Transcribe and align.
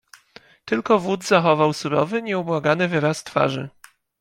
"Tylko 0.65 0.99
wódz 0.99 1.27
zachował 1.27 1.73
surowy, 1.73 2.21
nieubłagany 2.21 2.87
wyraz 2.87 3.23
twarzy." 3.23 3.69